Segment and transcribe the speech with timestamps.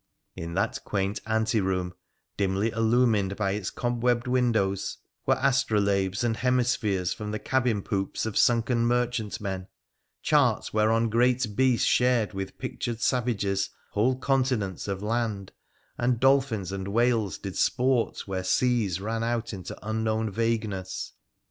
[0.35, 1.93] In that quaint ante room,
[2.35, 8.35] dimly illumined by its cobwebbed windows, were astrolabes and hemispheres from the cabin poop3 of
[8.35, 9.67] sunken merchantmen;
[10.23, 15.51] charts whereon great beasts shared with pictured savages whole continents of land,
[15.99, 19.53] and x2 308 WONDERFUL ADVENTURES OP dolphins and whales did sport where seas ran out
[19.53, 21.13] into unknowt vagueness.